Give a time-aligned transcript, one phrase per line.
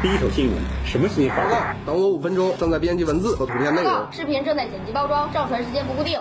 [0.00, 0.54] 第一手新闻，
[0.86, 1.36] 什么新闻？
[1.36, 3.92] 报告，等我五分钟，正在编辑文字和图片内容。
[4.12, 6.20] 视频正在剪辑包装，上传时间不固定。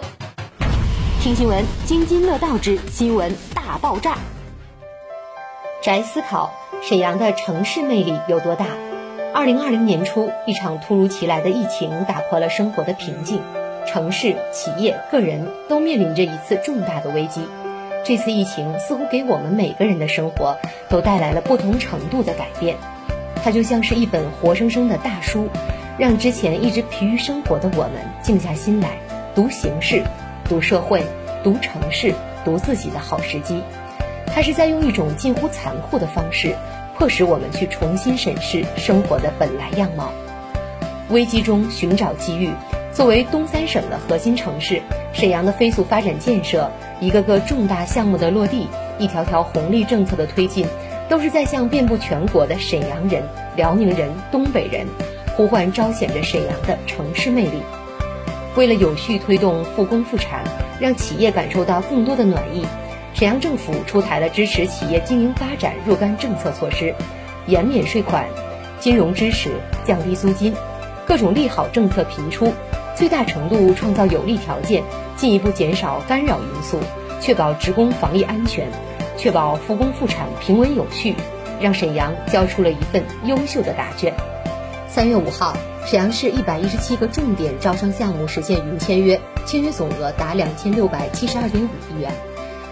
[1.22, 4.18] 听新闻，津津乐道之新闻大爆炸。
[5.84, 6.52] 宅思考：
[6.82, 8.66] 沈阳的城市魅力有多大？
[9.32, 13.44] 二零二零年初，一场突如其来的疫情打破了生活的平静，
[13.86, 17.46] 城市、企业、个人都面临着一次重大的危机。
[18.04, 20.58] 这次疫情似乎给我们每个人的生活
[20.90, 22.76] 都带来了不同程度的改变。
[23.48, 25.48] 它就像是一本活生生的大书，
[25.98, 29.00] 让之前一直疲于生活的我们静下心来
[29.34, 30.04] 读形势、
[30.50, 31.02] 读社会、
[31.46, 33.64] 读城市、读自己的好时机。
[34.26, 36.54] 它是在用一种近乎残酷的方式。
[36.98, 40.12] 迫使我们去重新审视生活的本来样貌，
[41.10, 42.52] 危机中寻找机遇。
[42.92, 44.82] 作为东三省的核心城市，
[45.14, 46.70] 沈阳的飞速发展建设，
[47.00, 48.68] 一个个重大项目的落地，
[49.00, 50.68] 一条条红利政策的推进，
[51.10, 53.24] 都是在向遍布全国的沈阳人、
[53.56, 54.86] 辽宁人、东北人
[55.36, 57.62] 呼唤，彰显着沈阳的城市魅力。
[58.56, 60.44] 为了有序推动复工复产，
[60.80, 62.66] 让企业感受到更多的暖意。
[63.14, 66.94] 沈阳政府出台了支持企业经营发展若干政策措施，
[67.46, 68.26] 延免税款、
[68.80, 69.52] 金融支持、
[69.86, 70.54] 降低租金，
[71.06, 72.54] 各种利好政策频出，
[72.96, 74.84] 最大程度创造有利条件，
[75.16, 76.80] 进一步减少干扰因素，
[77.20, 78.68] 确保职工防疫安全，
[79.18, 81.16] 确保复工复产平稳有序，
[81.60, 84.14] 让沈阳交出了一份优秀的答卷。
[84.88, 92.12] 三月五号，沈阳市一百一十七个重点招商项目实现云签约，签约总额达两千六百七十二点五亿元。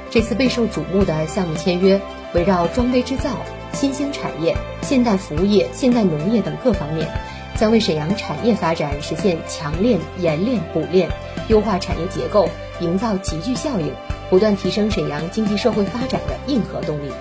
[0.10, 2.00] 这次备受瞩目的项目签约，
[2.34, 3.32] 围绕装备制造、
[3.74, 7.08] 新兴产业、现代服务业、现代农业等各方面，
[7.56, 11.10] 将为沈阳产业发展实现强链、延链、补链，
[11.50, 12.48] 优化产业结构，
[12.80, 13.92] 营造集聚效应，
[14.30, 17.12] 不断提升沈阳经济社会发展的硬核动力。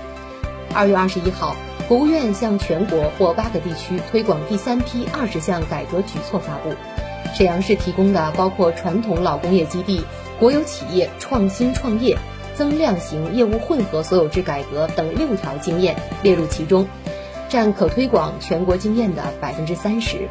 [0.75, 1.57] 二月二十一号，
[1.89, 6.75] 国务院向全国或八个地区推广第三批二十项改革举措发布，
[7.35, 10.05] 沈阳市提供的包括传统老工业基地、
[10.39, 12.17] 国有企业创新创业。
[12.57, 16.87] 增量型业务混合所有制改革等六条经验列入其中，
[17.49, 20.29] 占可推广全国经验的百分之三十。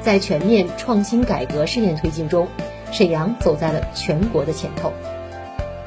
[0.00, 2.48] 在全面创新改革试验推进中，
[2.90, 4.94] 沈阳走在了全国的前头。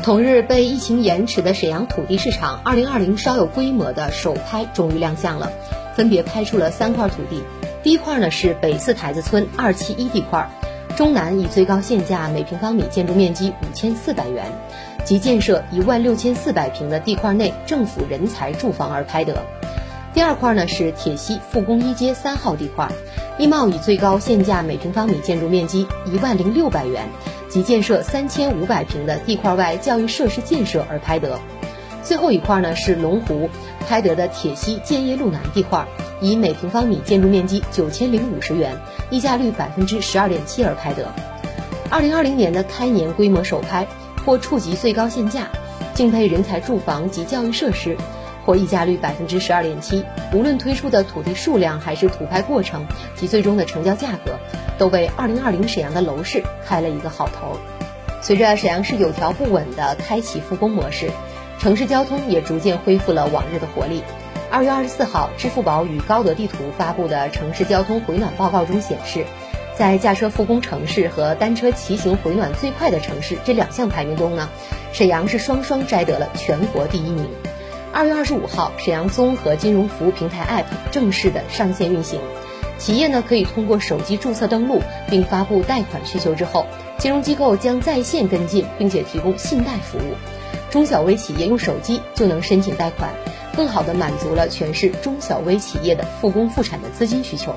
[0.06, 5.52] 同日，被疫情延迟的沈阳土地市场二零二零稍有规模的首拍终于亮相了，
[5.96, 7.42] 分别拍出了三块土地。
[7.82, 10.48] 第一块呢是北四台子村二七一地块，
[10.96, 14.46] 中南以最高限价每平方米建筑面积五千四百元。
[15.04, 19.42] 即建设一万六千四百平的地块内政府人才住房而拍得。
[20.14, 22.88] 第二块呢是铁西复工一街三号地块，
[23.40, 27.10] 一贸以最高限价每平方米建筑面积一万零六百元
[27.56, 31.40] 及建设三千五百平的地块外教育设施建设而拍得。
[32.04, 33.50] 最后一块呢是龙湖
[33.88, 35.88] 拍得的铁西建业路南地块，
[36.20, 38.76] 以每平方米建筑面积九千零五十元，
[39.10, 41.10] 溢价率百分之十二点七而拍得。
[41.90, 43.88] 二零二零年的开年规模首拍。
[44.26, 45.48] 或触及最高限价，
[45.94, 47.96] 竞配人才住房及教育设施，
[48.46, 50.06] 或溢价率百分之十二点七。
[50.32, 52.86] 无论推出的土地数量，还是土拍过程
[53.16, 54.38] 及最终的成交价格，
[54.78, 57.58] 都为二零二零沈阳的楼市开了一个好头。
[58.22, 61.10] 随着沈阳市有条不紊的开启复工模式，
[61.60, 64.04] 城市交通也逐渐恢复了往日的活力。
[64.52, 69.26] 二月二十四号，支付宝与高德地图发布的城市交通回暖报告中显示。
[69.78, 74.48] 在驾车复工城市和单车骑行回暖最快的城市这两项排名中呢，
[74.94, 77.28] 沈阳是双双摘得了全国第一名。
[77.96, 82.20] 二月二十五号，沈阳综合金融服务平台 App 正式的上线运行，
[82.78, 86.66] 企业呢可以通过手机注册登录并发布贷款需求之后，
[86.98, 90.16] 金融机构将在线跟进，并且提供信贷服务，
[90.70, 93.12] 中小微企业用手机就能申请贷款，
[93.56, 97.56] 更好的满足了全市中小微企业的复工复产的资金需求。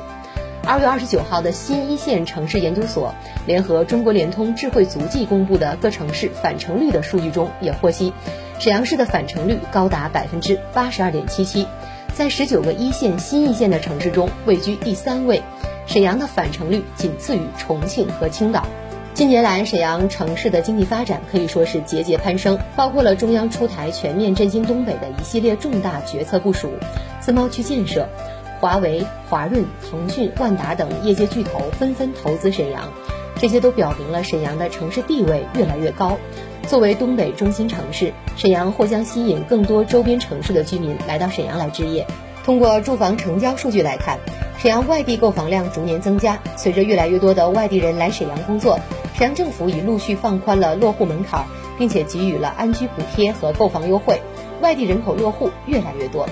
[0.69, 3.15] 二月二十九号的新一线城市研究所
[3.47, 8.13] 联合中国联通智慧足迹公布的各城市返程率的数据中，也获悉，
[8.59, 11.67] 沈阳市的返程率高达百分之八十二点七七，
[12.13, 15.43] 在十九个一线、新一线的城市中位居第三位。
[15.87, 18.63] 沈阳的返程率仅次于重庆和青岛。
[19.15, 26.71] 近年来，沈阳城市的经济发展可以说是节节攀升，包括了中央出台全面振兴东北的一系列重大决策部署，
[27.21, 28.07] 自贸区建设。
[28.61, 32.89] 华为、华润、腾讯、万达等业界巨头纷纷投资沈阳，
[33.37, 36.19] 这些都表明了沈阳的城市地位越来越高。
[36.67, 42.07] 作为东北中心城市，沈阳或将吸引更多周边城市的居民来到沈阳来置业。
[42.45, 44.19] 通过住房成交数据来看，
[44.59, 46.39] 沈阳外地购房量逐年增加。
[46.57, 48.81] 随着越来越多的外地人来沈阳工作，
[49.15, 51.45] 沈阳政府已陆续放宽了落户门槛，
[51.79, 54.21] 并且给予了安居补贴和购房优惠，
[54.61, 56.27] 外地人口落户越来越多。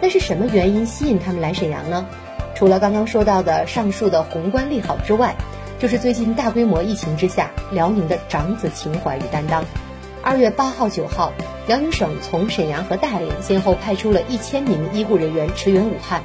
[0.00, 2.06] 那是什么原因吸引他们来沈阳呢？
[2.54, 5.34] 除了刚刚说到的上述的宏观利好之外，
[5.78, 9.64] 就是最近大规模疫情之下，辽宁的长子情怀与担当。
[10.22, 11.32] 二月八号、九号，
[11.66, 16.22] 辽宁省从沈阳和大连先后派出了一千名医护人员驰援武汉。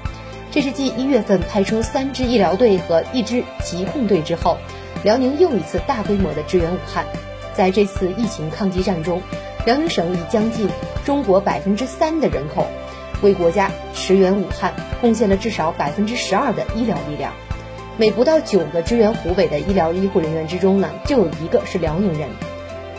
[0.52, 4.58] 这是继一月份派出三支医疗队和一支疾控队之后，
[5.04, 7.06] 辽宁又一次大规模的支援武汉。
[7.54, 9.22] 在这次疫情抗击战中，
[9.66, 10.70] 辽宁省以将近
[11.06, 12.68] 中国百分之三的人口，
[13.22, 17.34] 为国家驰援武汉贡献了至少百分之十二的医疗力量。
[17.98, 22.28] 每不到九个支援湖北的医疗医护人员之中呢，就有一个是辽宁人。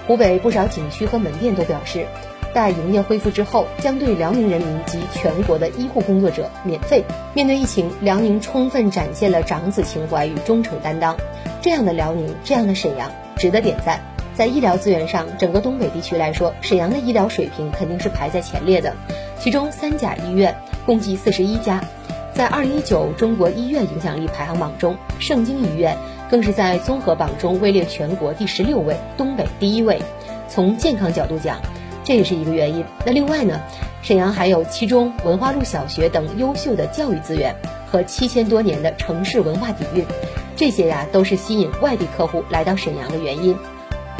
[0.06, 2.06] 湖北不少景区和门店都表示，
[2.54, 7.04] 待营业恢复之后，将对辽宁人民及全国的医护工作者免费。
[7.34, 11.16] 面对疫情，辽宁充分展现了长子情怀与忠诚担当。
[11.60, 14.00] 这样的辽宁，这样的沈阳，值得点赞。
[14.34, 18.94] 在医疗资源上，整个东北地区来说，沈阳的医疗水平肯定是排在前列的。
[19.38, 20.54] 其中三甲医院
[20.84, 21.80] 共计四十一家。
[22.34, 25.96] 在二零一九中国医院影响力排行榜中，盛京医院
[26.30, 30.02] 更是在综合榜中位列全国第十六位，东北第一位。
[30.46, 31.58] 从健康角度讲，
[32.04, 32.84] 这也是一个原因。
[33.06, 33.58] 那另外呢，
[34.02, 37.56] 沈阳还有七中、文化路小学等优秀的教育资源
[37.90, 40.04] 和七千多年的城市文化底蕴，
[40.56, 43.56] 这些呀都是吸引外地客户来到沈阳的原因。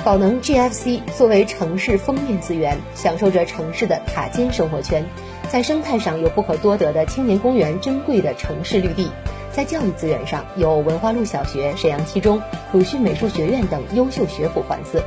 [0.06, 5.04] 宝能 GFC 作为城市封面资源，享受着城市的塔尖生活圈。
[5.48, 9.08] 在生态上有不可多得的青年公园，珍贵的城市绿地；
[9.50, 15.00] 在教育资源上有文化路小学、沈阳七中、鲁迅美术学院等优秀学府环伺；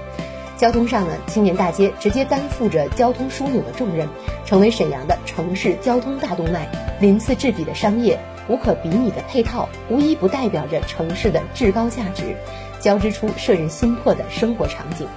[0.58, 4.06] 交通上呢，青年大街直接担负着交通枢纽的重任，
[4.46, 6.68] 成为沈阳的城市交通大动脉。
[7.00, 8.20] 鳞次栉比的商业、
[8.50, 12.36] 无可比拟的配套，无一不代表着城市的至高价值，
[12.80, 15.08] 交织出摄人心魄的生活场景。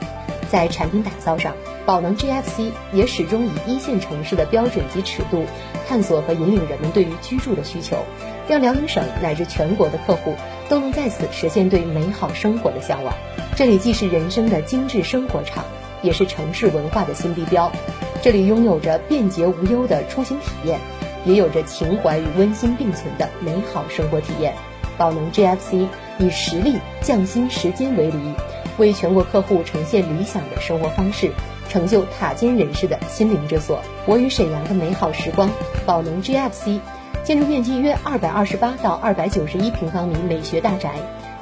[0.50, 1.55] 在产品打造上，
[1.87, 5.47] 宝能 GFC 也始终以一线城市的标准及尺度，
[5.88, 8.05] 探索和引领人们对于居住的需求，
[8.47, 10.35] 让辽宁省乃至全国的客户
[10.69, 13.14] 都能在此实现对美好生活的向往。
[13.56, 15.65] 这里既是人生的精致生活场，
[16.03, 17.73] 也是城市文化的新地标。
[18.20, 20.79] 这里拥有着便捷无忧的出行体验，
[21.25, 24.55] 也有着情怀与温馨并存的美好生活体验。
[24.99, 25.87] 宝能 GFC
[26.19, 28.35] 以实力匠心时间为例，
[28.79, 31.31] 为全国客户呈现理想的生活方式。
[31.69, 33.81] 成就塔尖人士的心灵之所。
[34.05, 35.49] 我与沈阳的美好时光，
[35.87, 36.81] 宝龙 GFC，
[37.25, 40.91] 建筑面积约二百二十八到二百九十一平方米美学大宅，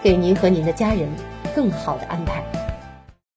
[0.05, 1.09] 给您和您的家人
[1.57, 2.60] 更好的安排。